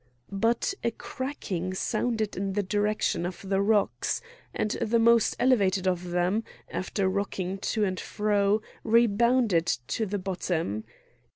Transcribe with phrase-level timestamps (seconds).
[0.33, 4.19] But a cracking sounded in the direction of the rocks;
[4.51, 10.85] and the most elevated of them, after rocking to and fro, rebounded to the bottom.